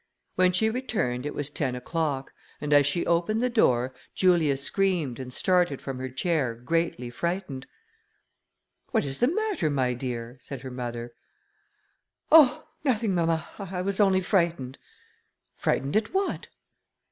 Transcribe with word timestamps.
When 0.33 0.51
she 0.51 0.71
returned, 0.71 1.27
it 1.27 1.35
was 1.35 1.51
ten 1.51 1.75
o'clock, 1.75 2.33
and 2.59 2.73
as 2.73 2.87
she 2.87 3.05
opened 3.05 3.39
the 3.39 3.51
door, 3.51 3.93
Julia 4.15 4.57
screamed 4.57 5.19
and 5.19 5.31
started 5.31 5.79
from 5.79 5.99
her 5.99 6.09
chair 6.09 6.55
greatly 6.55 7.11
frightened. 7.11 7.67
"What 8.89 9.05
is 9.05 9.19
the 9.19 9.27
matter, 9.27 9.69
my 9.69 9.93
dear?" 9.93 10.39
said 10.41 10.61
her 10.61 10.71
mother. 10.71 11.13
"Oh! 12.31 12.67
nothing, 12.83 13.13
mamma, 13.13 13.47
I 13.59 13.83
was 13.83 13.99
only 13.99 14.21
frightened." 14.21 14.79
"Frightened 15.55 15.95
at 15.95 16.11
what?" 16.15 16.47